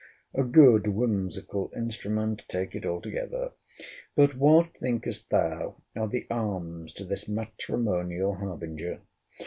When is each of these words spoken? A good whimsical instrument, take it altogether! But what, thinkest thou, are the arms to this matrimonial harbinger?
A 0.33 0.41
good 0.43 0.87
whimsical 0.87 1.71
instrument, 1.75 2.41
take 2.47 2.73
it 2.73 2.87
altogether! 2.87 3.51
But 4.15 4.35
what, 4.35 4.75
thinkest 4.77 5.29
thou, 5.29 5.75
are 5.95 6.07
the 6.07 6.25
arms 6.31 6.91
to 6.93 7.03
this 7.05 7.27
matrimonial 7.29 8.33
harbinger? 8.33 9.01